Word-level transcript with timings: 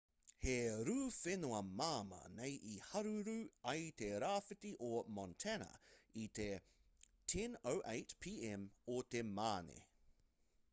he 0.43 0.53
rū 0.85 0.93
whenua 1.15 1.57
māmā 1.81 2.21
nei 2.37 2.55
i 2.69 2.73
haruru 2.85 3.35
ai 3.73 3.83
te 4.01 4.09
rāwhiti 4.25 4.73
o 4.89 4.91
montana 5.19 5.69
i 6.25 6.27
te 6.41 6.49
10:08 7.37 8.19
p.m 8.27 8.69
o 8.99 9.01
te 9.15 9.27
mane 9.39 9.81